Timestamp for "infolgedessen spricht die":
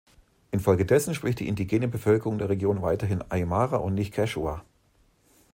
0.49-1.47